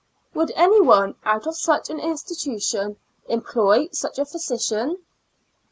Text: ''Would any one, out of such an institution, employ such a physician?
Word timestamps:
''Would 0.33 0.51
any 0.55 0.81
one, 0.81 1.13
out 1.25 1.45
of 1.45 1.55
such 1.55 1.91
an 1.91 1.99
institution, 1.99 2.97
employ 3.29 3.89
such 3.91 4.17
a 4.17 4.25
physician? 4.25 4.97